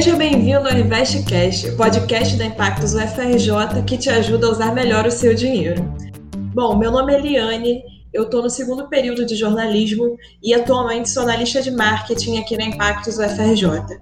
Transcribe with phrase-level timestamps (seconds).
[0.00, 5.10] Seja bem-vindo ao InvestCast, podcast da Impactos UFRJ que te ajuda a usar melhor o
[5.10, 5.82] seu dinheiro.
[6.54, 11.24] Bom, meu nome é Eliane, eu estou no segundo período de jornalismo e atualmente sou
[11.24, 14.00] analista de marketing aqui na Impactos UFRJ.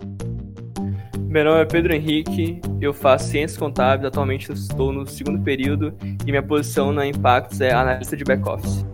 [1.27, 5.93] Meu nome é Pedro Henrique, eu faço ciências contábeis, atualmente estou no segundo período
[6.25, 8.87] e minha posição na Impactos é analista de back-office.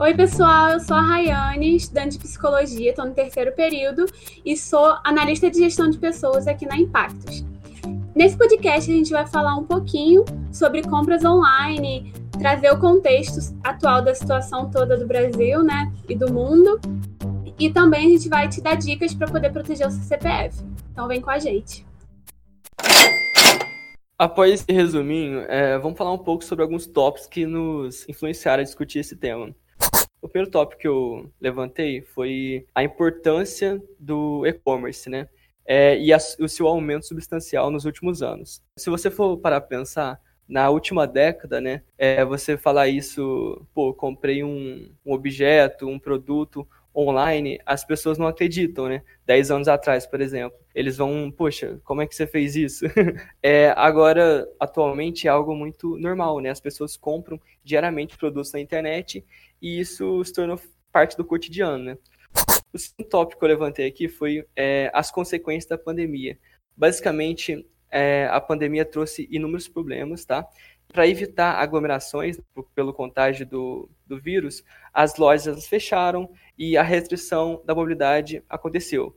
[0.00, 4.06] Oi, pessoal, eu sou a Rayane, estudante de psicologia, estou no terceiro período
[4.42, 7.44] e sou analista de gestão de pessoas aqui na Impactos.
[8.16, 14.00] Nesse podcast, a gente vai falar um pouquinho sobre compras online, trazer o contexto atual
[14.00, 16.80] da situação toda do Brasil né, e do mundo.
[17.58, 20.64] E também a gente vai te dar dicas para poder proteger o seu CPF.
[20.92, 21.86] Então, vem com a gente.
[24.18, 28.64] Após esse resuminho, é, vamos falar um pouco sobre alguns tópicos que nos influenciaram a
[28.64, 29.54] discutir esse tema.
[30.22, 35.28] O primeiro tópico que eu levantei foi a importância do e-commerce, né?
[35.64, 38.62] É, e a, o seu aumento substancial nos últimos anos.
[38.76, 44.42] Se você for para pensar, na última década, né, é, você falar isso, pô, comprei
[44.42, 46.66] um, um objeto, um produto
[47.08, 49.02] online, as pessoas não acreditam, né?
[49.24, 50.58] Dez anos atrás, por exemplo.
[50.74, 52.84] Eles vão, poxa, como é que você fez isso?
[53.42, 56.50] é, agora, atualmente, é algo muito normal, né?
[56.50, 59.24] As pessoas compram diariamente produtos na internet
[59.60, 60.60] e isso se tornou
[60.92, 61.98] parte do cotidiano, né?
[62.72, 66.38] O segundo tópico que eu levantei aqui foi é, as consequências da pandemia.
[66.76, 70.46] Basicamente, é, a pandemia trouxe inúmeros problemas, tá?
[70.92, 72.38] Para evitar aglomerações
[72.74, 79.14] pelo contágio do, do vírus, as lojas fecharam e a restrição da mobilidade aconteceu.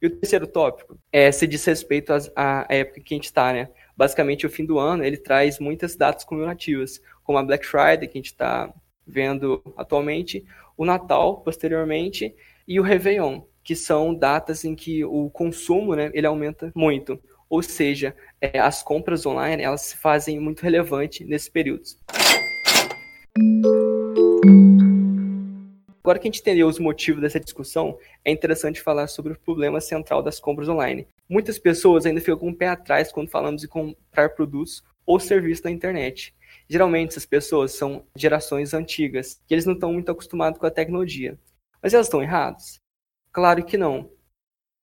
[0.00, 3.68] E o terceiro tópico é, se diz respeito à época que a gente está, né?
[3.96, 8.18] Basicamente, o fim do ano, ele traz muitas datas comemorativas, como a Black Friday, que
[8.18, 8.72] a gente está
[9.06, 10.44] vendo atualmente,
[10.76, 12.34] o Natal, posteriormente,
[12.68, 17.18] e o Réveillon, que são datas em que o consumo, né, ele aumenta muito.
[17.48, 21.96] Ou seja, é, as compras online, elas se fazem muito relevante nesses períodos.
[26.06, 29.80] Agora que a gente entendeu os motivos dessa discussão, é interessante falar sobre o problema
[29.80, 31.06] central das compras online.
[31.28, 35.64] Muitas pessoas ainda ficam com o pé atrás quando falamos de comprar produtos ou serviços
[35.64, 36.32] na internet.
[36.68, 41.38] Geralmente essas pessoas são gerações antigas, que eles não estão muito acostumados com a tecnologia.
[41.82, 42.80] Mas elas estão erradas?
[43.32, 44.08] Claro que não.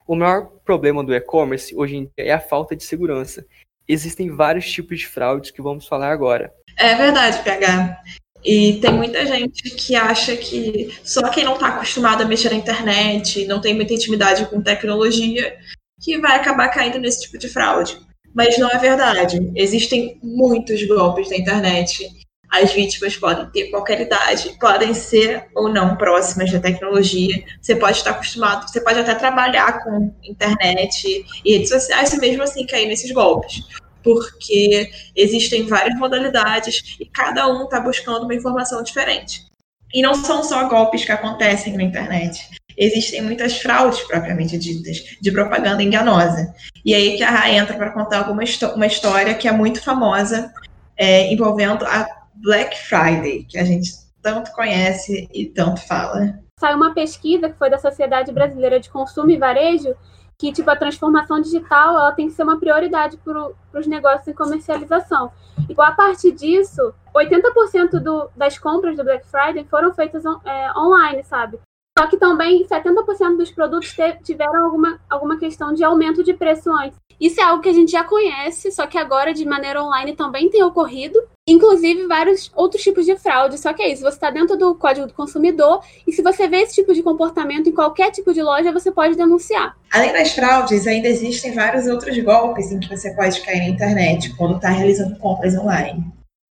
[0.08, 3.46] O maior problema do e-commerce hoje em dia é a falta de segurança.
[3.88, 6.54] Existem vários tipos de fraudes que vamos falar agora.
[6.78, 8.02] É verdade, PH.
[8.44, 12.58] E tem muita gente que acha que só quem não está acostumado a mexer na
[12.58, 15.58] internet, não tem muita intimidade com tecnologia,
[16.02, 17.98] que vai acabar caindo nesse tipo de fraude.
[18.34, 19.52] Mas não é verdade.
[19.56, 22.10] Existem muitos golpes na internet.
[22.54, 27.44] As vítimas podem ter qualquer idade, podem ser ou não próximas da tecnologia.
[27.60, 32.44] Você pode estar acostumado, você pode até trabalhar com internet e redes sociais e mesmo
[32.44, 33.64] assim cair nesses golpes.
[34.04, 39.48] Porque existem várias modalidades e cada um está buscando uma informação diferente.
[39.92, 42.40] E não são só golpes que acontecem na internet
[42.76, 46.52] existem muitas fraudes propriamente ditas, de propaganda enganosa.
[46.84, 48.44] E aí que a Rai entra para contar alguma
[48.76, 50.52] uma história que é muito famosa,
[50.98, 56.40] é, envolvendo a Black Friday, que a gente tanto conhece e tanto fala.
[56.60, 59.96] Saiu uma pesquisa que foi da Sociedade Brasileira de Consumo e Varejo,
[60.38, 64.34] que tipo a transformação digital ela tem que ser uma prioridade para os negócios em
[64.34, 65.32] comercialização.
[65.70, 71.24] E a partir disso, 80% do, das compras do Black Friday foram feitas é, online,
[71.24, 71.60] sabe?
[71.98, 76.98] Só que também 70% dos produtos tiveram alguma, alguma questão de aumento de preço antes.
[77.22, 80.50] Isso é algo que a gente já conhece, só que agora de maneira online também
[80.50, 81.20] tem ocorrido.
[81.48, 83.60] Inclusive vários outros tipos de fraude.
[83.60, 86.62] Só que é isso, você está dentro do código do consumidor e se você vê
[86.62, 89.78] esse tipo de comportamento em qualquer tipo de loja, você pode denunciar.
[89.92, 94.36] Além das fraudes, ainda existem vários outros golpes em que você pode cair na internet
[94.36, 96.04] quando está realizando compras online.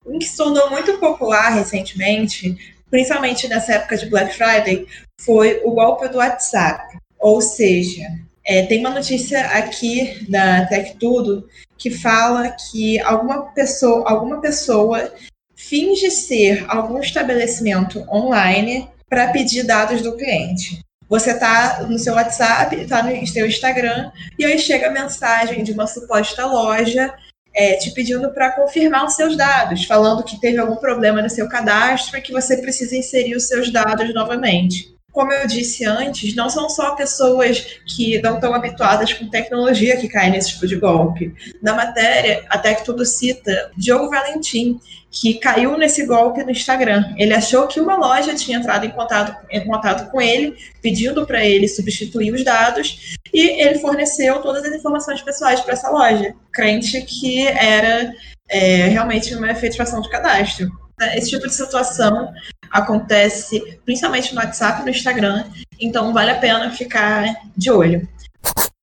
[0.05, 2.57] Um que se tornou muito popular recentemente
[2.91, 4.87] principalmente nessa época de Black Friday,
[5.21, 6.99] foi o golpe do WhatsApp.
[7.19, 8.07] Ou seja,
[8.45, 11.49] é, tem uma notícia aqui da Tech Tudo
[11.79, 15.13] que fala que alguma pessoa, alguma pessoa
[15.55, 20.81] finge ser algum estabelecimento online para pedir dados do cliente.
[21.09, 25.73] Você está no seu WhatsApp, está no seu Instagram, e aí chega a mensagem de
[25.73, 27.13] uma suposta loja
[27.55, 31.49] é, te pedindo para confirmar os seus dados, falando que teve algum problema no seu
[31.49, 34.95] cadastro e que você precisa inserir os seus dados novamente.
[35.13, 40.09] Como eu disse antes, não são só pessoas que não estão habituadas com tecnologia que
[40.09, 41.35] caem nesse tipo de golpe.
[41.63, 44.81] Na matéria, até que tudo cita Diogo Valentim,
[45.11, 47.13] que caiu nesse golpe no Instagram.
[47.17, 51.45] Ele achou que uma loja tinha entrado em contato, em contato com ele, pedindo para
[51.45, 57.03] ele substituir os dados, e ele forneceu todas as informações pessoais para essa loja, crente
[57.03, 58.13] que era
[58.49, 60.71] é, realmente uma efetivação de cadastro.
[61.15, 62.31] Esse tipo de situação
[62.71, 65.45] acontece principalmente no WhatsApp e no Instagram,
[65.79, 68.09] então vale a pena ficar de olho.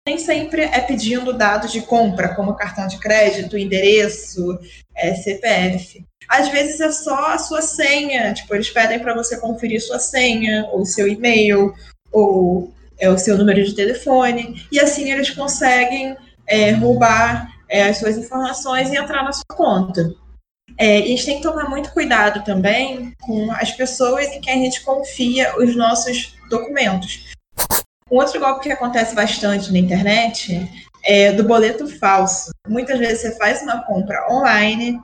[0.08, 4.60] Nem sempre é pedindo dados de compra, como cartão de crédito, endereço,
[4.96, 6.06] é, CPF.
[6.28, 10.68] Às vezes é só a sua senha, tipo, eles pedem para você conferir sua senha,
[10.72, 11.74] ou seu e-mail,
[12.12, 16.16] ou é, o seu número de telefone, e assim eles conseguem
[16.48, 20.14] é, roubar é, as suas informações e entrar na sua conta.
[20.78, 24.54] É, e a gente tem que tomar muito cuidado também com as pessoas em quem
[24.54, 27.32] a gente confia os nossos documentos.
[28.12, 30.70] Um outro golpe que acontece bastante na internet
[31.04, 32.52] é do boleto falso.
[32.68, 35.00] Muitas vezes você faz uma compra online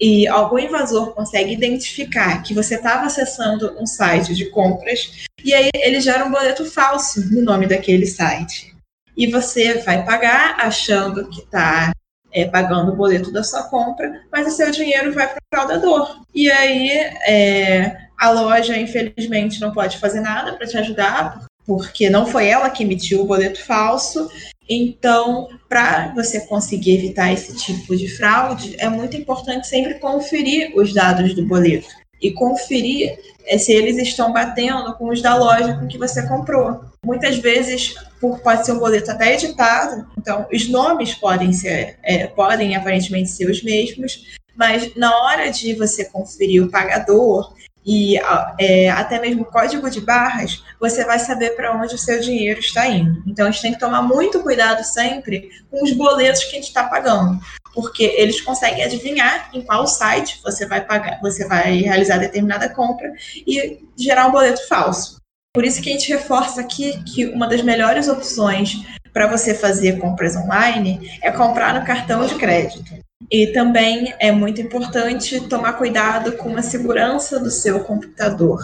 [0.00, 5.70] e algum invasor consegue identificar que você estava acessando um site de compras e aí
[5.74, 8.74] ele gera um boleto falso no nome daquele site.
[9.16, 11.92] E você vai pagar achando que está
[12.34, 16.20] é, pagando o boleto da sua compra, mas o seu dinheiro vai para o fraudador.
[16.34, 16.90] E aí
[17.26, 22.68] é, a loja, infelizmente, não pode fazer nada para te ajudar, porque não foi ela
[22.68, 24.28] que emitiu o boleto falso.
[24.68, 30.92] Então, para você conseguir evitar esse tipo de fraude, é muito importante sempre conferir os
[30.92, 31.88] dados do boleto
[32.20, 36.80] e conferir é, se eles estão batendo com os da loja com que você comprou.
[37.04, 42.26] Muitas vezes, por, pode ser um boleto até editado, então os nomes podem ser, é,
[42.26, 47.52] podem aparentemente ser os mesmos, mas na hora de você conferir o pagador
[47.84, 48.16] e
[48.58, 52.58] é, até mesmo o código de barras, você vai saber para onde o seu dinheiro
[52.58, 53.22] está indo.
[53.26, 56.68] Então a gente tem que tomar muito cuidado sempre com os boletos que a gente
[56.68, 57.38] está pagando,
[57.74, 63.12] porque eles conseguem adivinhar em qual site você vai pagar, você vai realizar determinada compra
[63.46, 65.22] e gerar um boleto falso.
[65.54, 70.00] Por isso que a gente reforça aqui que uma das melhores opções para você fazer
[70.00, 72.92] compras online é comprar no cartão de crédito.
[73.30, 78.58] E também é muito importante tomar cuidado com a segurança do seu computador.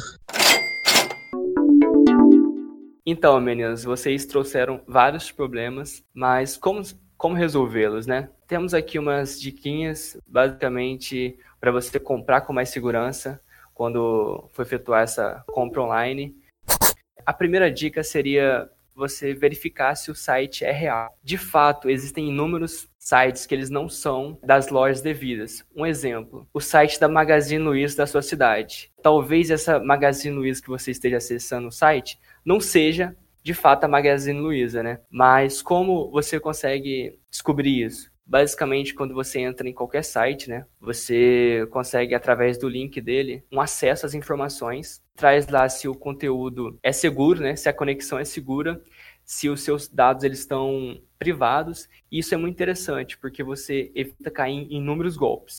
[3.06, 6.82] Então, meninas, vocês trouxeram vários problemas, mas como,
[7.16, 8.30] como resolvê-los, né?
[8.48, 13.40] Temos aqui umas diquinhas, basicamente, para você comprar com mais segurança
[13.72, 16.34] quando for efetuar essa compra online.
[17.24, 21.16] A primeira dica seria você verificar se o site é real.
[21.22, 25.64] De fato, existem inúmeros sites que eles não são das lojas devidas.
[25.74, 28.92] Um exemplo, o site da Magazine Luiza da sua cidade.
[29.02, 33.88] Talvez essa Magazine Luiza que você esteja acessando o site não seja de fato a
[33.88, 35.00] Magazine Luiza, né?
[35.10, 38.09] Mas como você consegue descobrir isso?
[38.30, 43.60] Basicamente, quando você entra em qualquer site, né, você consegue, através do link dele, um
[43.60, 48.24] acesso às informações, traz lá se o conteúdo é seguro, né, se a conexão é
[48.24, 48.80] segura,
[49.24, 51.88] se os seus dados eles estão privados.
[52.08, 55.56] Isso é muito interessante, porque você evita cair em inúmeros golpes.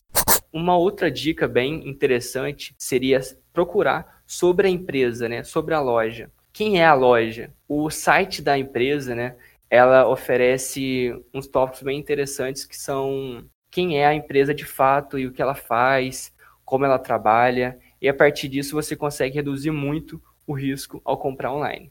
[0.54, 3.20] Uma outra dica bem interessante seria
[3.52, 6.32] procurar sobre a empresa, né, sobre a loja.
[6.54, 7.52] Quem é a loja?
[7.68, 9.36] O site da empresa, né,
[9.72, 15.26] ela oferece uns tópicos bem interessantes que são quem é a empresa de fato e
[15.26, 16.36] o que ela faz,
[16.66, 21.54] como ela trabalha, e a partir disso você consegue reduzir muito o risco ao comprar
[21.54, 21.90] online.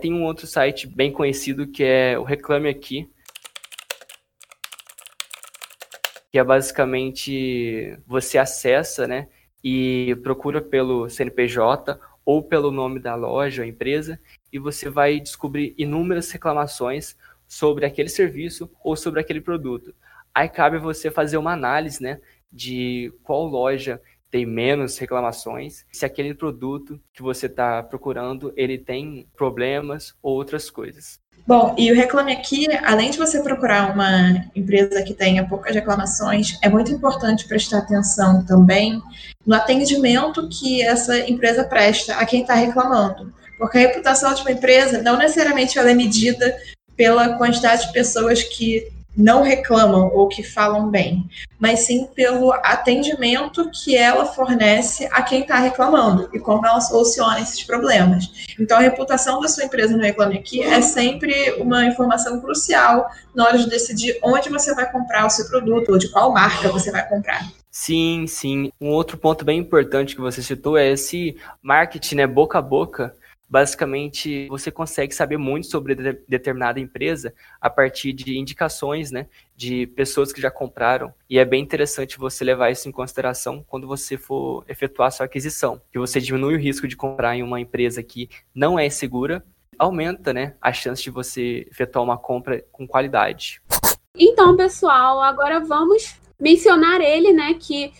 [0.00, 3.10] Tem um outro site bem conhecido que é o Reclame Aqui,
[6.30, 9.28] que é basicamente você acessa, né,
[9.62, 14.20] e procura pelo CNPJ ou pelo nome da loja ou empresa
[14.52, 17.16] e você vai descobrir inúmeras reclamações
[17.48, 19.94] sobre aquele serviço ou sobre aquele produto.
[20.34, 26.34] Aí cabe você fazer uma análise, né, de qual loja tem menos reclamações, se aquele
[26.34, 31.20] produto que você está procurando ele tem problemas ou outras coisas.
[31.46, 36.56] Bom, e o Reclame Aqui, além de você procurar uma empresa que tenha poucas reclamações,
[36.62, 39.02] é muito importante prestar atenção também
[39.44, 43.34] no atendimento que essa empresa presta a quem está reclamando.
[43.58, 46.56] Porque a reputação de uma empresa não necessariamente ela é medida
[46.96, 51.28] pela quantidade de pessoas que não reclamam ou que falam bem,
[51.58, 57.40] mas sim pelo atendimento que ela fornece a quem está reclamando e como ela soluciona
[57.40, 58.54] esses problemas.
[58.58, 63.44] Então, a reputação da sua empresa no Reclame Aqui é sempre uma informação crucial na
[63.44, 66.90] hora de decidir onde você vai comprar o seu produto ou de qual marca você
[66.90, 67.46] vai comprar.
[67.70, 68.70] Sim, sim.
[68.80, 73.14] Um outro ponto bem importante que você citou é esse marketing, né, boca a boca
[73.52, 79.86] basicamente você consegue saber muito sobre de determinada empresa a partir de indicações, né, de
[79.88, 81.12] pessoas que já compraram.
[81.28, 85.82] E é bem interessante você levar isso em consideração quando você for efetuar sua aquisição,
[85.92, 89.44] que você diminui o risco de comprar em uma empresa que não é segura,
[89.78, 93.60] aumenta, né, a chance de você efetuar uma compra com qualidade.
[94.16, 97.92] Então, pessoal, agora vamos mencionar ele, né, que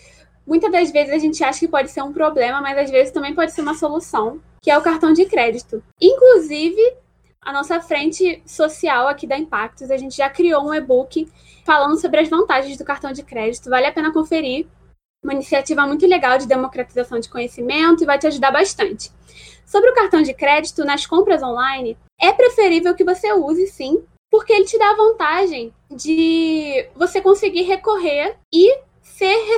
[0.47, 3.35] muitas das vezes a gente acha que pode ser um problema, mas às vezes também
[3.35, 5.83] pode ser uma solução, que é o cartão de crédito.
[6.01, 6.81] Inclusive,
[7.41, 11.29] a nossa frente social aqui da Impactos, a gente já criou um e-book
[11.65, 13.69] falando sobre as vantagens do cartão de crédito.
[13.69, 14.65] Vale a pena conferir.
[15.21, 19.11] Uma iniciativa muito legal de democratização de conhecimento e vai te ajudar bastante.
[19.65, 24.53] Sobre o cartão de crédito nas compras online, é preferível que você use sim, porque
[24.53, 29.52] ele te dá a vantagem de você conseguir recorrer e ser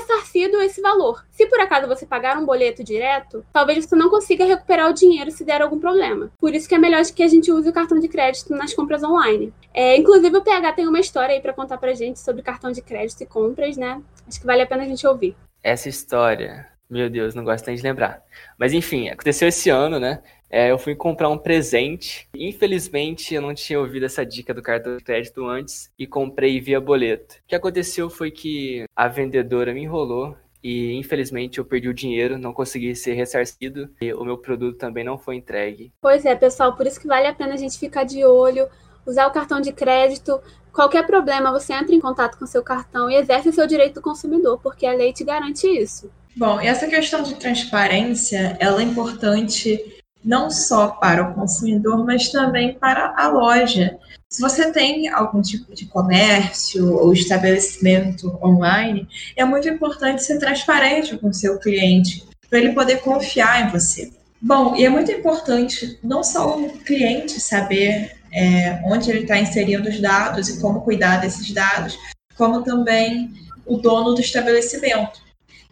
[0.55, 1.25] ressarcido esse valor.
[1.31, 5.31] Se por acaso você pagar um boleto direto, talvez você não consiga recuperar o dinheiro
[5.31, 6.31] se der algum problema.
[6.39, 9.03] Por isso que é melhor que a gente use o cartão de crédito nas compras
[9.03, 9.53] online.
[9.73, 12.81] É, inclusive o PH tem uma história aí para contar pra gente sobre cartão de
[12.81, 14.01] crédito e compras, né?
[14.27, 15.35] Acho que vale a pena a gente ouvir.
[15.61, 18.23] Essa história, meu Deus, não gosto nem de lembrar.
[18.57, 20.21] Mas enfim, aconteceu esse ano, né?
[20.49, 22.29] É, eu fui comprar um presente.
[22.33, 26.79] Infelizmente, eu não tinha ouvido essa dica do cartão de crédito antes e comprei via
[26.79, 27.35] boleto.
[27.35, 32.39] O que aconteceu foi que a vendedora me enrolou e infelizmente eu perdi o dinheiro,
[32.39, 35.93] não consegui ser ressarcido e o meu produto também não foi entregue.
[36.01, 38.67] Pois é, pessoal, por isso que vale a pena a gente ficar de olho,
[39.05, 40.41] usar o cartão de crédito.
[40.73, 44.59] Qualquer problema, você entra em contato com seu cartão e exerce seu direito do consumidor,
[44.59, 46.09] porque a lei te garante isso.
[46.35, 52.29] Bom, e essa questão de transparência, ela é importante não só para o consumidor, mas
[52.29, 53.99] também para a loja.
[54.29, 61.17] Se você tem algum tipo de comércio ou estabelecimento online, é muito importante ser transparente
[61.17, 64.11] com o seu cliente, para ele poder confiar em você.
[64.41, 69.89] Bom, e é muito importante não só o cliente saber é, onde ele está inserindo
[69.89, 71.97] os dados e como cuidar desses dados,
[72.37, 73.33] como também
[73.65, 75.23] o dono do estabelecimento.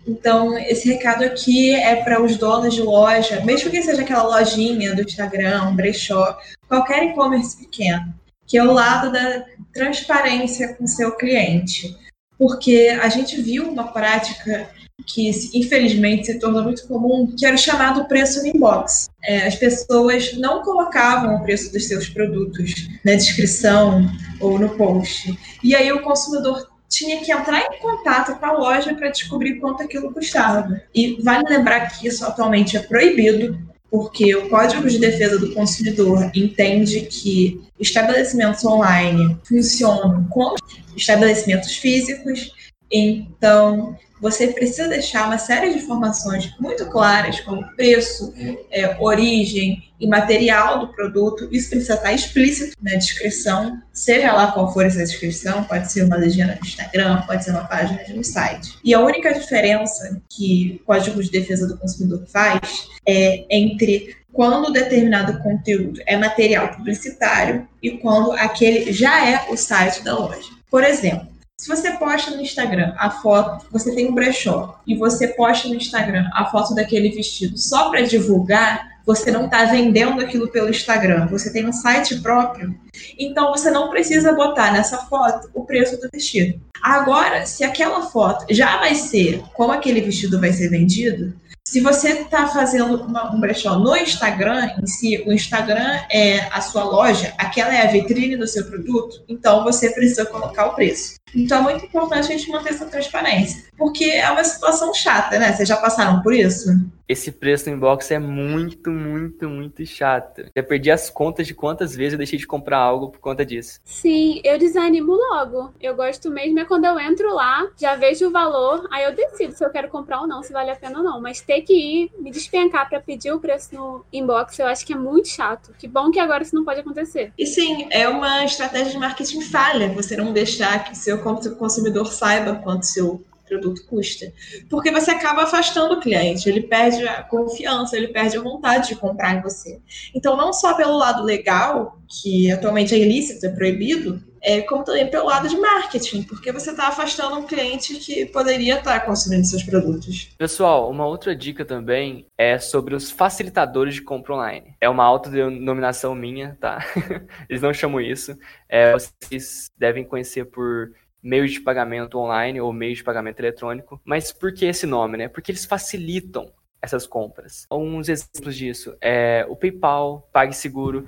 [0.08, 4.96] Então, esse recado aqui é para os donos de loja, mesmo que seja aquela lojinha
[4.96, 8.14] do Instagram, brechó, qualquer e-commerce pequeno,
[8.48, 11.96] que é o lado da transparência com seu cliente.
[12.38, 14.70] Porque a gente viu uma prática
[15.06, 19.10] que, infelizmente, se tornou muito comum, que era o chamado preço no inbox.
[19.24, 22.74] É, as pessoas não colocavam o preço dos seus produtos
[23.04, 24.10] na descrição
[24.40, 25.38] ou no post.
[25.64, 29.82] E aí o consumidor tinha que entrar em contato com a loja para descobrir quanto
[29.82, 30.82] aquilo custava.
[30.94, 33.58] E vale lembrar que isso atualmente é proibido,
[33.90, 40.56] porque o Código de Defesa do Consumidor entende que estabelecimentos online funcionam como
[40.96, 42.52] estabelecimentos físicos,
[42.92, 48.34] então você precisa deixar uma série de informações muito claras, como preço,
[48.72, 51.50] é, origem e material do produto.
[51.52, 56.16] Isso precisa estar explícito na descrição, seja lá qual for essa descrição, pode ser uma
[56.16, 58.78] legenda no Instagram, pode ser uma página de um site.
[58.82, 64.74] E a única diferença que o Código de Defesa do Consumidor faz é entre quando
[64.74, 70.50] determinado conteúdo é material publicitário e quando aquele já é o site da loja.
[70.70, 71.28] Por exemplo,
[71.64, 75.76] se você posta no Instagram a foto, você tem um brechó, e você posta no
[75.76, 81.28] Instagram a foto daquele vestido só para divulgar, você não está vendendo aquilo pelo Instagram,
[81.28, 82.76] você tem um site próprio,
[83.18, 86.60] então você não precisa botar nessa foto o preço do vestido.
[86.82, 91.34] Agora, se aquela foto já vai ser como aquele vestido vai ser vendido,
[91.66, 96.62] se você está fazendo uma, um brechó no Instagram em si, o Instagram é a
[96.62, 101.16] sua loja, aquela é a vitrine do seu produto, então você precisa colocar o preço.
[101.36, 105.52] Então é muito importante a gente manter essa transparência, porque é uma situação chata, né?
[105.54, 106.70] Vocês já passaram por isso?
[107.08, 110.46] Esse preço no inbox é muito, muito, muito chato.
[110.56, 113.80] Já perdi as contas de quantas vezes eu deixei de comprar algo por conta disso.
[113.84, 115.74] Sim, eu desanimo logo.
[115.82, 119.54] Eu gosto mesmo é quando eu entro lá, já vejo o valor, aí eu decido
[119.54, 121.22] se eu quero comprar ou não, se vale a pena ou não.
[121.22, 124.94] Mas ter que ir, me despencar para pedir o preço no inbox, eu acho que
[124.94, 125.74] é muito chato.
[125.78, 127.34] Que bom que agora isso não pode acontecer.
[127.38, 132.12] E sim, é uma estratégia de marketing falha, você não deixar que o seu consumidor
[132.12, 134.32] saiba quanto seu produto custa.
[134.70, 138.96] Porque você acaba afastando o cliente, ele perde a confiança, ele perde a vontade de
[138.96, 139.80] comprar em você.
[140.14, 145.10] Então, não só pelo lado legal, que atualmente é ilícito, é proibido, é, como também
[145.10, 149.46] pelo lado de marketing, porque você está afastando um cliente que poderia estar tá consumindo
[149.46, 150.30] seus produtos.
[150.38, 154.76] Pessoal, uma outra dica também é sobre os facilitadores de compra online.
[154.82, 156.86] É uma autodenominação minha, tá?
[157.50, 158.38] Eles não chamam isso.
[158.68, 160.92] É, vocês devem conhecer por
[161.24, 164.02] meios de pagamento online ou meios de pagamento eletrônico.
[164.04, 165.28] Mas por que esse nome, né?
[165.30, 166.52] Porque eles facilitam
[166.82, 167.66] essas compras.
[167.70, 171.08] Alguns exemplos disso é o PayPal, PagSeguro,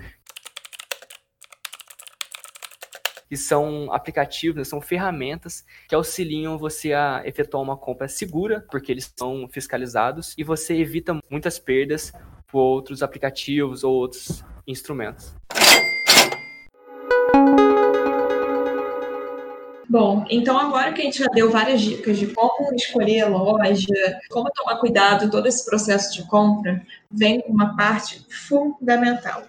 [3.27, 8.91] que são aplicativos, né, são ferramentas que auxiliam você a efetuar uma compra segura, porque
[8.91, 12.13] eles são fiscalizados, e você evita muitas perdas
[12.47, 15.35] por outros aplicativos ou outros instrumentos.
[19.97, 24.19] Bom, então agora que a gente já deu várias dicas de como escolher a loja,
[24.29, 29.43] como tomar cuidado todo esse processo de compra, vem uma parte fundamental,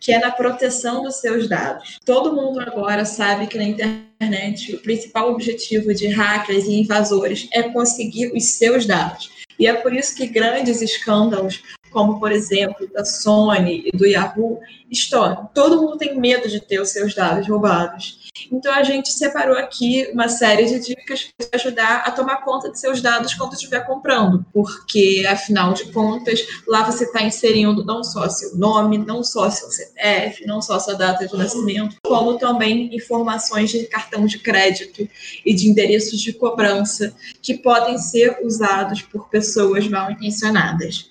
[0.00, 1.98] que é na proteção dos seus dados.
[2.02, 7.64] Todo mundo agora sabe que na internet o principal objetivo de hackers e invasores é
[7.64, 9.30] conseguir os seus dados.
[9.58, 14.60] E é por isso que grandes escândalos, como por exemplo da Sony e do Yahoo,
[14.90, 15.48] estouram.
[15.54, 18.20] Todo mundo tem medo de ter os seus dados roubados.
[18.50, 22.78] Então a gente separou aqui uma série de dicas para ajudar a tomar conta de
[22.78, 28.28] seus dados quando estiver comprando, porque afinal de contas, lá você está inserindo não só
[28.28, 33.70] seu nome, não só seu CPF, não só sua data de nascimento, como também informações
[33.70, 35.08] de cartão de crédito
[35.44, 41.10] e de endereços de cobrança que podem ser usados por pessoas mal intencionadas.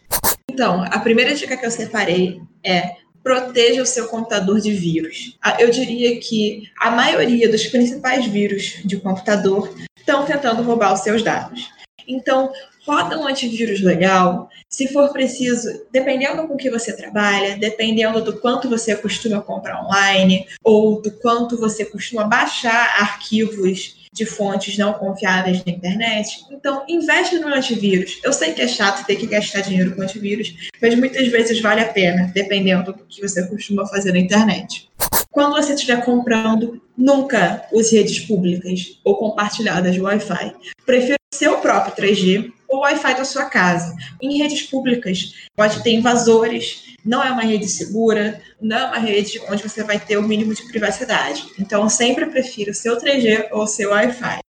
[0.60, 5.38] Então, a primeira dica que eu separei é proteja o seu computador de vírus.
[5.58, 11.24] Eu diria que a maioria dos principais vírus de computador estão tentando roubar os seus
[11.24, 11.70] dados.
[12.06, 12.52] Então,
[12.86, 18.70] roda um antivírus legal, se for preciso, dependendo com que você trabalha, dependendo do quanto
[18.70, 25.64] você costuma comprar online ou do quanto você costuma baixar arquivos de fontes não confiáveis
[25.64, 26.46] na internet.
[26.52, 28.20] Então, investe no antivírus.
[28.24, 31.82] Eu sei que é chato ter que gastar dinheiro com antivírus, mas muitas vezes vale
[31.82, 34.90] a pena, dependendo do que você costuma fazer na internet.
[35.32, 40.56] Quando você estiver comprando, nunca use redes públicas ou compartilhadas de Wi-Fi.
[40.86, 43.96] Prefira o seu próprio 3G ou Wi-Fi da sua casa.
[44.22, 49.42] Em redes públicas, pode ter invasores, não é uma rede segura, não é uma rede
[49.50, 51.46] onde você vai ter o mínimo de privacidade.
[51.60, 54.40] Então, sempre prefira o seu 3G ou o seu Wi-Fi.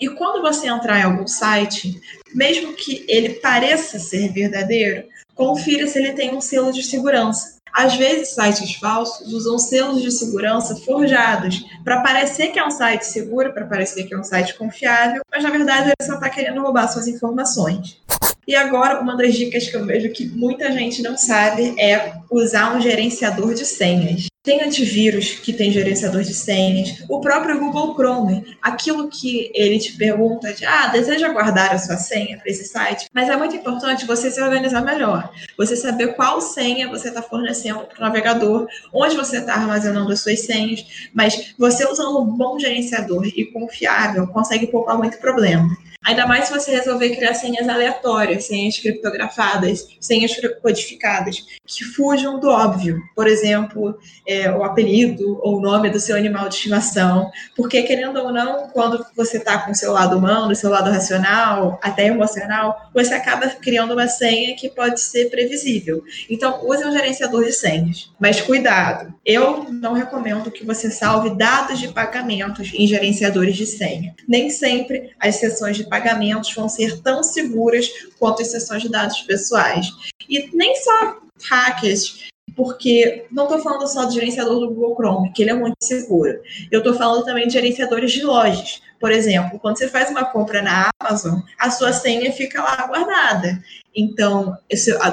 [0.00, 2.00] E quando você entrar em algum site,
[2.34, 7.55] mesmo que ele pareça ser verdadeiro, confira se ele tem um selo de segurança.
[7.72, 13.02] Às vezes, sites falsos usam selos de segurança forjados para parecer que é um site
[13.02, 16.62] seguro, para parecer que é um site confiável, mas na verdade ele só está querendo
[16.62, 18.00] roubar suas informações.
[18.46, 22.76] E agora, uma das dicas que eu vejo que muita gente não sabe é usar
[22.76, 24.26] um gerenciador de senhas.
[24.46, 29.96] Tem antivírus que tem gerenciador de senhas, o próprio Google Chrome, aquilo que ele te
[29.96, 34.06] pergunta de, ah, deseja guardar a sua senha para esse site, mas é muito importante
[34.06, 39.16] você se organizar melhor, você saber qual senha você está fornecendo para o navegador, onde
[39.16, 44.68] você está armazenando as suas senhas, mas você usando um bom gerenciador e confiável consegue
[44.68, 45.76] poupar muito problema.
[46.04, 50.32] Ainda mais se você resolver criar senhas aleatórias, senhas criptografadas, senhas
[50.62, 53.00] codificadas, que fujam do óbvio.
[53.14, 57.30] Por exemplo, é, o apelido ou o nome do seu animal de estimação.
[57.56, 61.78] Porque, querendo ou não, quando você está com o seu lado humano, seu lado racional,
[61.82, 66.02] até emocional, você acaba criando uma senha que pode ser previsível.
[66.30, 68.10] Então, use um gerenciador de senhas.
[68.18, 74.14] Mas cuidado, eu não recomendo que você salve dados de pagamentos em gerenciadores de senha.
[74.28, 79.22] Nem sempre as sessões de pagamentos vão ser tão seguras quanto as sessões de dados
[79.22, 79.86] pessoais.
[80.28, 85.42] E nem só hackers, porque não estou falando só do gerenciador do Google Chrome, que
[85.42, 86.40] ele é muito seguro.
[86.70, 88.82] Eu estou falando também de gerenciadores de lojas.
[89.00, 93.62] Por exemplo, quando você faz uma compra na Amazon, a sua senha fica lá guardada.
[93.94, 94.56] Então,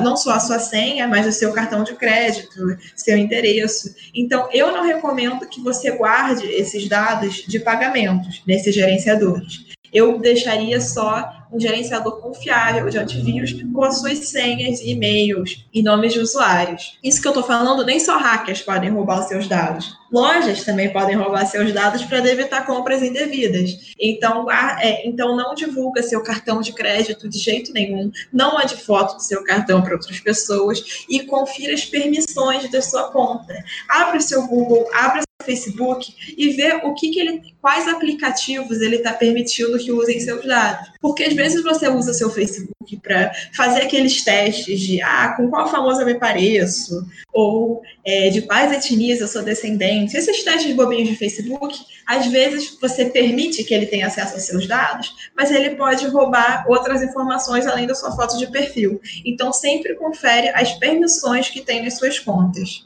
[0.02, 3.94] não só a sua senha, mas o seu cartão de crédito, seu endereço.
[4.14, 10.82] Então, eu não recomendo que você guarde esses dados de pagamentos nesses gerenciadores eu deixaria
[10.82, 16.98] só um gerenciador confiável de antivírus com as suas senhas, e-mails e nomes de usuários.
[17.04, 19.96] Isso que eu estou falando, nem só hackers podem roubar os seus dados.
[20.12, 23.94] Lojas também podem roubar seus dados para evitar compras indevidas.
[24.00, 29.16] Então, é, então não divulga seu cartão de crédito de jeito nenhum, não mande foto
[29.16, 33.54] do seu cartão para outras pessoas e confira as permissões da sua conta.
[33.90, 38.98] Abre o seu Google, abre Facebook e ver o que, que ele, quais aplicativos ele
[38.98, 40.90] está permitindo que usem seus dados.
[41.02, 45.68] Porque às vezes você usa seu Facebook para fazer aqueles testes de ah, com qual
[45.68, 50.16] famoso eu me pareço, ou é, de quais etnias eu sou descendente.
[50.16, 54.68] Esses testes bobinhos de Facebook, às vezes você permite que ele tenha acesso aos seus
[54.68, 59.02] dados, mas ele pode roubar outras informações além da sua foto de perfil.
[59.26, 62.86] Então sempre confere as permissões que tem nas suas contas.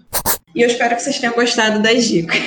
[0.57, 2.39] E eu espero que vocês tenham gostado das dicas.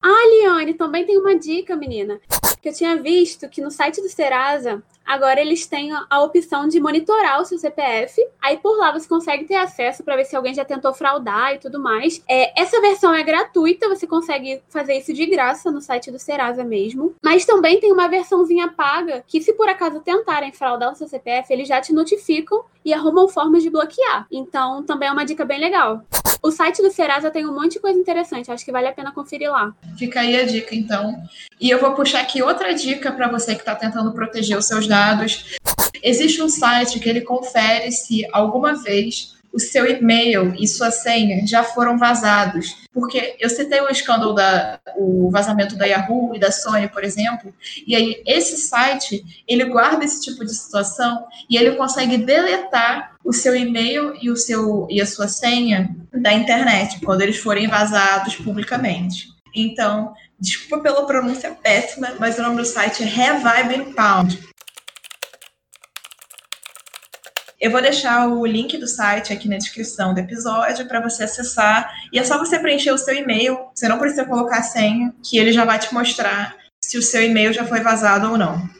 [0.00, 2.18] Ah, Liane, também tem uma dica, menina.
[2.62, 6.78] Que eu tinha visto que no site do Serasa Agora eles têm a opção de
[6.78, 8.22] monitorar o seu CPF.
[8.42, 11.58] Aí por lá você consegue ter acesso para ver se alguém já tentou fraudar e
[11.58, 12.22] tudo mais.
[12.28, 16.62] É, essa versão é gratuita, você consegue fazer isso de graça no site do Serasa
[16.62, 17.14] mesmo.
[17.24, 21.50] Mas também tem uma versãozinha paga que, se por acaso tentarem fraudar o seu CPF,
[21.50, 24.26] eles já te notificam e arrumam formas de bloquear.
[24.30, 26.02] Então também é uma dica bem legal.
[26.42, 29.10] O site do Serasa tem um monte de coisa interessante, acho que vale a pena
[29.10, 29.74] conferir lá.
[29.98, 31.14] Fica aí a dica, então.
[31.60, 34.86] E eu vou puxar aqui outra dica para você que está tentando proteger os seus
[34.86, 34.97] dados.
[36.02, 41.46] Existe um site que ele confere se alguma vez o seu e-mail e sua senha
[41.46, 42.76] já foram vazados.
[42.92, 47.54] Porque eu citei o escândalo da o vazamento da Yahoo e da Sony, por exemplo,
[47.86, 53.32] e aí esse site, ele guarda esse tipo de situação e ele consegue deletar o
[53.32, 58.36] seu e-mail e o seu e a sua senha da internet quando eles forem vazados
[58.36, 59.28] publicamente.
[59.54, 64.38] Então, desculpa pela pronúncia péssima, mas o nome do site é Revive Pound.
[67.60, 71.92] Eu vou deixar o link do site aqui na descrição do episódio para você acessar.
[72.12, 73.58] E é só você preencher o seu e-mail.
[73.74, 77.20] Você não precisa colocar a senha, que ele já vai te mostrar se o seu
[77.20, 78.77] e-mail já foi vazado ou não.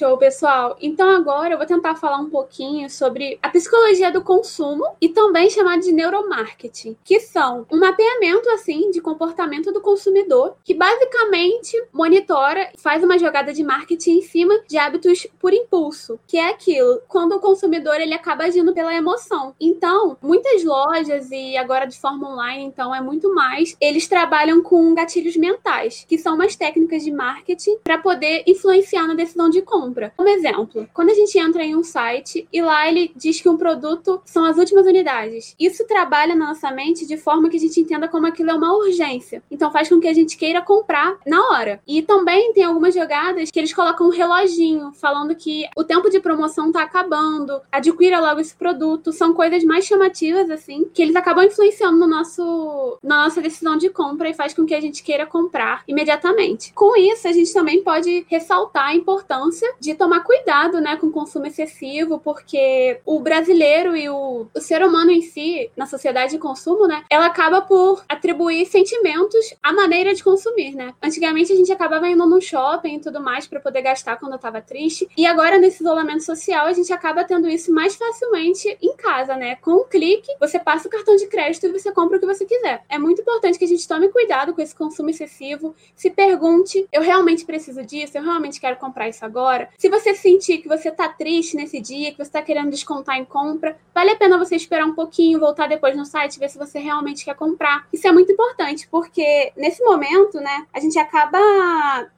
[0.00, 0.78] Show, pessoal.
[0.80, 5.50] Então agora eu vou tentar falar um pouquinho sobre a psicologia do consumo e também
[5.50, 12.72] chamada de neuromarketing, que são um mapeamento assim de comportamento do consumidor, que basicamente monitora,
[12.78, 17.32] faz uma jogada de marketing em cima de hábitos por impulso, que é aquilo, quando
[17.32, 19.54] o consumidor ele acaba agindo pela emoção.
[19.60, 24.94] Então, muitas lojas e agora de forma online, então é muito mais, eles trabalham com
[24.94, 29.89] gatilhos mentais, que são umas técnicas de marketing para poder influenciar na decisão de compra
[29.90, 30.12] compra.
[30.18, 33.56] Um exemplo, quando a gente entra em um site e lá ele diz que um
[33.56, 37.80] produto são as últimas unidades, isso trabalha na nossa mente de forma que a gente
[37.80, 39.42] entenda como aquilo é uma urgência.
[39.50, 41.80] Então faz com que a gente queira comprar na hora.
[41.86, 46.20] E também tem algumas jogadas que eles colocam um reloginho falando que o tempo de
[46.20, 49.12] promoção tá acabando, adquira logo esse produto.
[49.12, 53.90] São coisas mais chamativas, assim, que eles acabam influenciando no nosso, na nossa decisão de
[53.90, 56.72] compra e faz com que a gente queira comprar imediatamente.
[56.74, 61.12] Com isso, a gente também pode ressaltar a importância de tomar cuidado, né, com o
[61.12, 66.38] consumo excessivo, porque o brasileiro e o, o ser humano em si, na sociedade de
[66.38, 70.92] consumo, né, ela acaba por atribuir sentimentos à maneira de consumir, né?
[71.02, 74.38] Antigamente a gente acabava indo no shopping e tudo mais para poder gastar quando eu
[74.38, 78.94] tava triste, e agora nesse isolamento social a gente acaba tendo isso mais facilmente em
[78.96, 79.56] casa, né?
[79.56, 82.44] Com um clique, você passa o cartão de crédito e você compra o que você
[82.44, 82.84] quiser.
[82.88, 87.02] É muito importante que a gente tome cuidado com esse consumo excessivo, se pergunte, eu
[87.02, 88.18] realmente preciso disso?
[88.18, 89.59] Eu realmente quero comprar isso agora?
[89.78, 93.24] Se você sentir que você tá triste nesse dia, que você tá querendo descontar em
[93.24, 96.78] compra, vale a pena você esperar um pouquinho, voltar depois no site, ver se você
[96.78, 97.86] realmente quer comprar.
[97.92, 101.38] Isso é muito importante, porque nesse momento, né, a gente acaba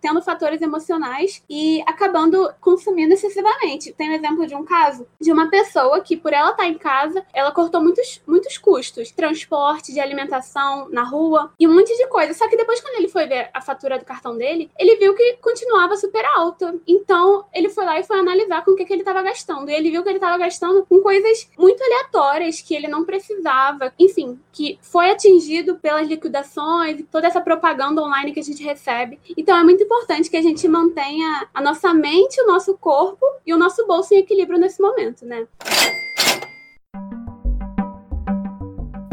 [0.00, 3.92] tendo fatores emocionais e acabando consumindo excessivamente.
[3.92, 6.78] Tem um exemplo de um caso de uma pessoa que, por ela estar tá em
[6.78, 12.06] casa, ela cortou muitos, muitos custos, transporte, de alimentação na rua e um monte de
[12.08, 12.34] coisa.
[12.34, 15.38] Só que depois, quando ele foi ver a fatura do cartão dele, ele viu que
[15.40, 16.74] continuava super alta.
[16.86, 19.70] Então, ele foi lá e foi analisar com o que, que ele estava gastando.
[19.70, 23.92] E ele viu que ele estava gastando com coisas muito aleatórias que ele não precisava.
[23.98, 29.18] Enfim, que foi atingido pelas liquidações e toda essa propaganda online que a gente recebe.
[29.36, 33.52] Então é muito importante que a gente mantenha a nossa mente, o nosso corpo e
[33.52, 35.46] o nosso bolso em equilíbrio nesse momento, né?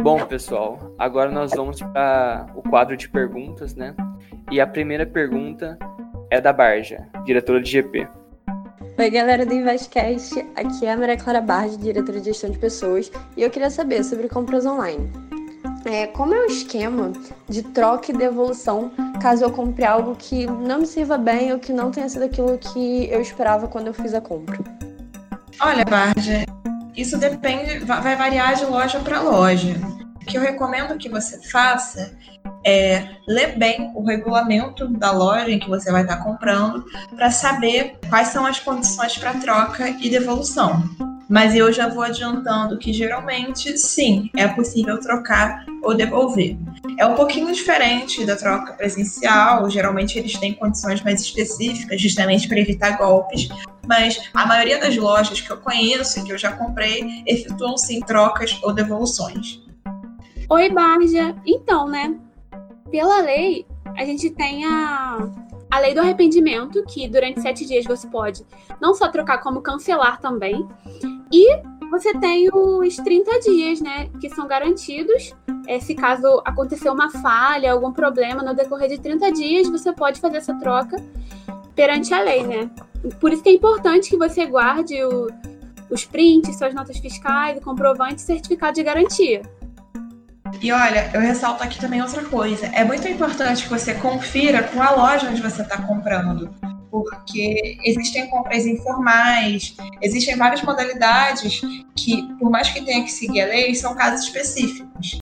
[0.02, 3.94] Bom, pessoal, agora nós vamos para o quadro de perguntas, né?
[4.50, 5.78] E a primeira pergunta
[6.32, 8.08] é da Barja, diretora de GP.
[8.98, 10.46] Oi, galera do Investcast.
[10.56, 14.04] Aqui é a Maria Clara Bardi, diretora de gestão de pessoas, e eu queria saber
[14.04, 15.12] sobre compras online.
[15.86, 17.14] É, como é o esquema
[17.48, 21.72] de troca e devolução caso eu compre algo que não me sirva bem ou que
[21.72, 24.60] não tenha sido aquilo que eu esperava quando eu fiz a compra?
[25.62, 26.46] Olha, Bardi,
[26.96, 29.76] isso depende, vai variar de loja para loja.
[30.22, 32.16] O que eu recomendo que você faça
[32.70, 37.98] é, ler bem o regulamento da loja em que você vai estar comprando para saber
[38.08, 40.84] quais são as condições para troca e devolução.
[41.28, 46.58] Mas eu já vou adiantando que geralmente sim, é possível trocar ou devolver.
[46.98, 52.60] É um pouquinho diferente da troca presencial, geralmente eles têm condições mais específicas, justamente para
[52.60, 53.48] evitar golpes,
[53.88, 58.00] mas a maioria das lojas que eu conheço e que eu já comprei efetuam sim
[58.02, 59.60] trocas ou devoluções.
[60.50, 61.36] Oi, Barja.
[61.46, 62.16] Então, né?
[62.92, 63.66] Pela lei,
[63.98, 65.30] a gente tem a,
[65.70, 68.46] a lei do arrependimento, que durante sete dias você pode
[68.82, 70.68] não só trocar, como cancelar também.
[71.32, 74.10] E você tem os 30 dias, né?
[74.20, 75.36] Que são garantidos.
[75.68, 80.20] É, se caso acontecer uma falha, algum problema no decorrer de 30 dias, você pode
[80.20, 80.98] fazer essa troca
[81.76, 82.70] perante a lei, né?
[83.20, 85.28] Por isso que é importante que você guarde o,
[85.90, 89.42] os prints, suas notas fiscais, o comprovante e certificado de garantia.
[90.62, 92.68] E olha, eu ressalto aqui também outra coisa.
[92.68, 96.50] É muito importante que você confira com a loja onde você está comprando
[96.90, 101.62] porque existem compras informais, existem várias modalidades
[101.96, 105.20] que, por mais que tenha que seguir a lei, são casos específicos.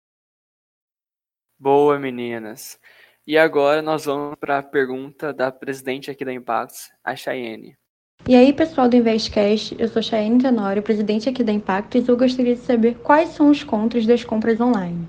[1.59, 2.79] Boa, meninas.
[3.27, 7.77] E agora nós vamos para a pergunta da presidente aqui da Impactos, a Chayenne.
[8.29, 12.17] E aí, pessoal do Investcast, eu sou Chayenne Tenório, presidente aqui da Impactos, e eu
[12.17, 15.09] gostaria de saber quais são os contras das compras online.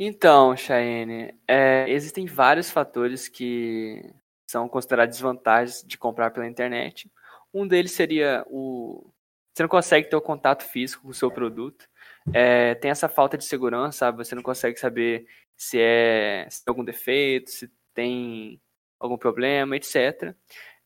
[0.00, 4.02] Então, Chayenne, é, existem vários fatores que
[4.50, 7.10] são consideradas desvantagens de comprar pela internet.
[7.52, 9.10] Um deles seria o.
[9.54, 11.88] Você não consegue ter o contato físico com o seu produto.
[12.32, 14.18] É, tem essa falta de segurança, sabe?
[14.18, 18.60] Você não consegue saber se é se tem algum defeito, se tem
[18.98, 20.34] algum problema, etc.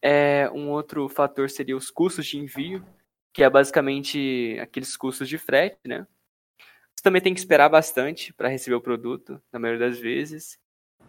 [0.02, 2.84] É, um outro fator seria os custos de envio,
[3.32, 6.06] que é basicamente aqueles custos de frete, né?
[6.94, 10.58] Você também tem que esperar bastante para receber o produto, na maioria das vezes.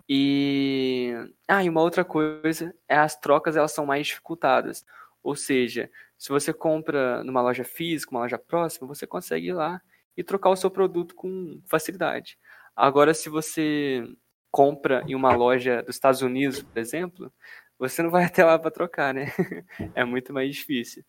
[0.07, 1.13] E
[1.47, 4.85] ah, e uma outra coisa é as trocas elas são mais dificultadas.
[5.21, 9.81] Ou seja, se você compra numa loja física, uma loja próxima, você consegue ir lá
[10.15, 12.37] e trocar o seu produto com facilidade.
[12.75, 14.03] Agora, se você
[14.51, 17.33] compra em uma loja dos Estados Unidos, por exemplo,
[17.77, 19.27] você não vai até lá para trocar, né?
[19.95, 21.03] é muito mais difícil.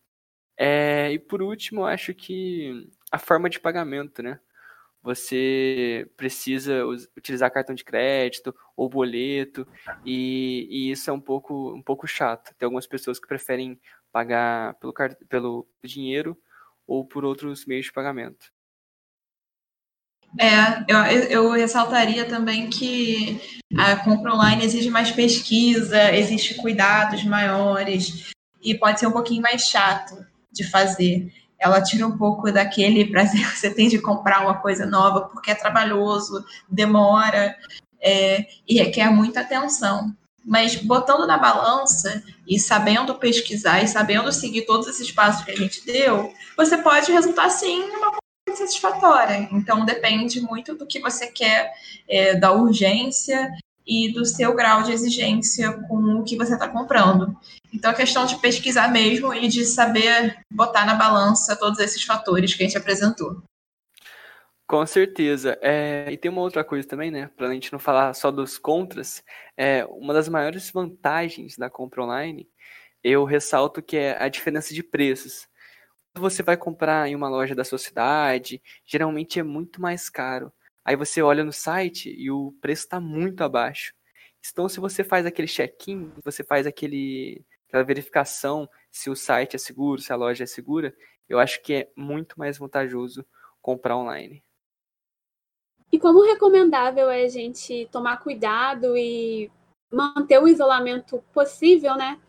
[0.57, 4.39] É, e por último, acho que a forma de pagamento, né?
[5.05, 6.83] você precisa
[7.15, 9.67] utilizar cartão de crédito ou boleto
[10.03, 12.55] e, e, isso é um pouco, um pouco chato.
[12.57, 13.79] Tem algumas pessoas que preferem
[14.11, 14.93] pagar pelo,
[15.29, 16.35] pelo dinheiro
[16.87, 18.51] ou por outros meios de pagamento.
[20.39, 23.39] É, eu, eu ressaltaria também que
[23.77, 29.63] a compra online exige mais pesquisa, existe cuidados maiores e pode ser um pouquinho mais
[29.63, 34.55] chato de fazer ela tira um pouco daquele prazer que você tem de comprar uma
[34.55, 37.55] coisa nova, porque é trabalhoso, demora
[38.01, 40.15] é, e requer muita atenção.
[40.45, 45.55] Mas botando na balança e sabendo pesquisar e sabendo seguir todos esses passos que a
[45.55, 48.11] gente deu, você pode resultar sim numa
[48.55, 49.49] compra satisfatória.
[49.51, 51.71] Então depende muito do que você quer,
[52.07, 53.51] é, da urgência
[53.85, 57.35] e do seu grau de exigência com o que você está comprando.
[57.71, 62.55] Então, é questão de pesquisar mesmo e de saber botar na balança todos esses fatores
[62.55, 63.43] que a gente apresentou.
[64.65, 65.59] Com certeza.
[65.61, 67.29] É, e tem uma outra coisa também, né?
[67.37, 69.21] Para a gente não falar só dos contras,
[69.55, 72.49] é, uma das maiores vantagens da compra online,
[73.03, 75.47] eu ressalto que é a diferença de preços.
[76.17, 80.51] Você vai comprar em uma loja da sua cidade, geralmente é muito mais caro.
[80.83, 83.93] Aí você olha no site e o preço está muito abaixo.
[84.51, 89.59] Então, se você faz aquele check-in, você faz aquele, aquela verificação se o site é
[89.59, 90.95] seguro, se a loja é segura,
[91.27, 93.25] eu acho que é muito mais vantajoso
[93.61, 94.41] comprar online.
[95.91, 99.51] E como recomendável é a gente tomar cuidado e
[99.91, 102.19] manter o isolamento possível, né?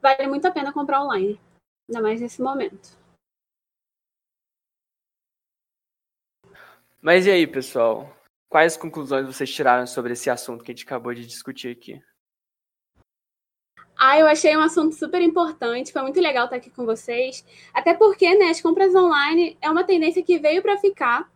[0.00, 1.40] Vale muito a pena comprar online,
[1.88, 3.01] ainda mais nesse momento.
[7.02, 8.16] Mas e aí, pessoal?
[8.48, 12.00] Quais conclusões vocês tiraram sobre esse assunto que a gente acabou de discutir aqui?
[13.98, 17.44] Ah, eu achei um assunto super importante, foi muito legal estar aqui com vocês.
[17.74, 21.28] Até porque, né, as compras online é uma tendência que veio para ficar.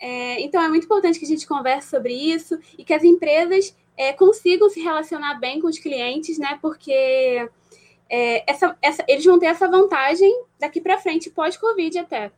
[0.00, 3.76] É, então é muito importante que a gente converse sobre isso e que as empresas
[3.96, 6.58] é, consigam se relacionar bem com os clientes, né?
[6.60, 7.48] Porque
[8.10, 12.32] é, essa, essa, eles vão ter essa vantagem daqui para frente, pós-Covid até.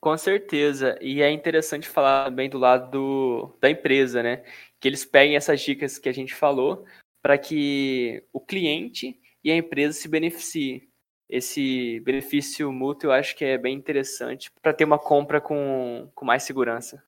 [0.00, 0.98] Com certeza.
[1.00, 4.42] E é interessante falar também do lado do, da empresa, né?
[4.80, 6.86] Que eles peguem essas dicas que a gente falou
[7.22, 10.88] para que o cliente e a empresa se beneficiem.
[11.28, 16.24] Esse benefício mútuo eu acho que é bem interessante para ter uma compra com, com
[16.24, 17.04] mais segurança.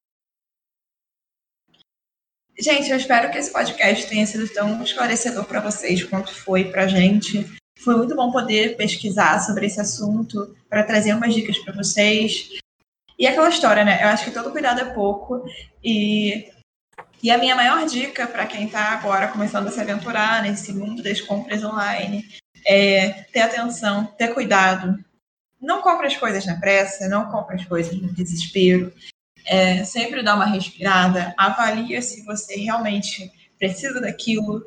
[2.61, 6.85] Gente, eu espero que esse podcast tenha sido tão esclarecedor para vocês quanto foi para
[6.85, 7.46] a gente.
[7.78, 12.62] Foi muito bom poder pesquisar sobre esse assunto para trazer umas dicas para vocês.
[13.22, 14.02] E aquela história, né?
[14.02, 15.44] Eu acho que todo cuidado é pouco.
[15.80, 16.50] E,
[17.22, 21.04] e a minha maior dica para quem está agora começando a se aventurar nesse mundo
[21.04, 22.28] das compras online
[22.66, 24.98] é ter atenção, ter cuidado.
[25.61, 28.92] Não compre as coisas na pressa, não compre as coisas no desespero.
[29.46, 34.64] É, sempre dá uma respirada, avalia se você realmente precisa daquilo,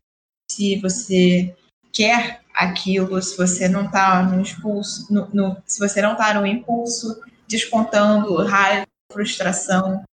[0.50, 1.54] se você
[1.92, 6.48] quer aquilo, se você não está no impulso, no, no, se você não está no
[6.48, 10.04] impulso, descontando raiva, frustração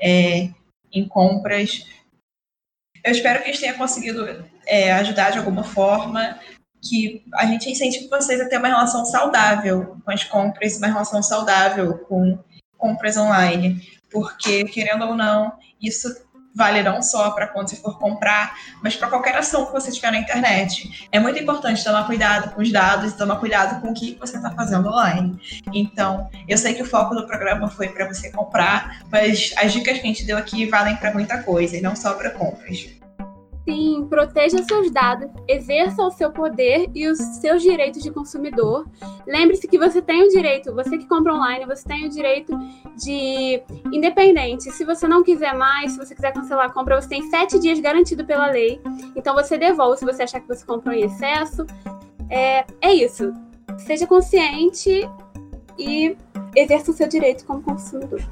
[0.00, 0.50] é,
[0.92, 1.86] em compras.
[3.04, 6.38] Eu espero que a gente tenha conseguido é, ajudar de alguma forma,
[6.82, 11.22] que a gente incentive vocês a ter uma relação saudável com as compras, uma relação
[11.22, 12.38] saudável com
[12.76, 16.08] compras online, porque querendo ou não, isso
[16.58, 20.10] vale não só para quando você for comprar, mas para qualquer ação que você tiver
[20.10, 21.08] na internet.
[21.12, 24.36] É muito importante tomar cuidado com os dados e tomar cuidado com o que você
[24.36, 25.38] está fazendo online.
[25.72, 29.98] Então, eu sei que o foco do programa foi para você comprar, mas as dicas
[29.98, 32.97] que a gente deu aqui valem para muita coisa e não só para compras.
[33.68, 38.86] Sim, proteja seus dados, exerça o seu poder e os seus direitos de consumidor.
[39.26, 42.50] Lembre-se que você tem o direito, você que compra online, você tem o direito
[42.96, 44.72] de independente.
[44.72, 47.78] Se você não quiser mais, se você quiser cancelar a compra, você tem sete dias
[47.78, 48.80] garantido pela lei.
[49.14, 51.66] Então você devolve se você achar que você comprou em excesso.
[52.30, 53.34] É, é isso.
[53.76, 55.06] Seja consciente
[55.78, 56.16] e
[56.56, 58.22] exerça o seu direito como consumidor.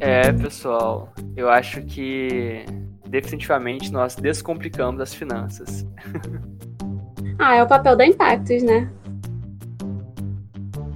[0.00, 2.66] É, pessoal, eu acho que
[3.08, 5.86] definitivamente nós descomplicamos as finanças.
[7.38, 8.90] ah, é o papel da Impactos, né?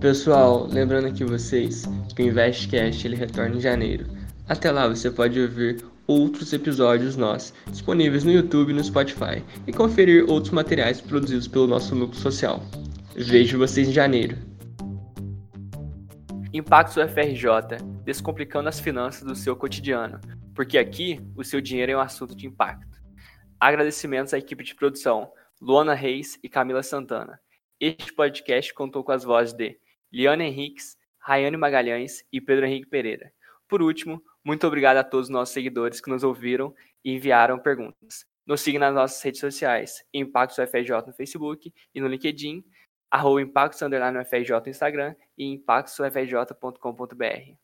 [0.01, 4.07] Pessoal, lembrando aqui vocês que o InvestCast ele retorna em janeiro.
[4.49, 9.73] Até lá você pode ouvir outros episódios nossos disponíveis no YouTube e no Spotify e
[9.73, 12.61] conferir outros materiais produzidos pelo nosso núcleo social.
[13.15, 14.37] Vejo vocês em janeiro.
[16.53, 20.21] Impactos UFRJ, descomplicando as finanças do seu cotidiano
[20.55, 23.01] porque aqui o seu dinheiro é um assunto de impacto.
[23.59, 27.41] Agradecimentos à equipe de produção, Luana Reis e Camila Santana.
[27.81, 29.79] Este podcast contou com as vozes de
[30.13, 33.33] Liana Henriques, Rayane Magalhães e Pedro Henrique Pereira.
[33.69, 38.27] Por último, muito obrigado a todos os nossos seguidores que nos ouviram e enviaram perguntas.
[38.45, 42.65] Nos siga nas nossas redes sociais, Impactos UFRJ no Facebook e no LinkedIn,
[43.11, 43.89] arroba Impactos no
[44.67, 47.62] Instagram e impactosufrj.com.br.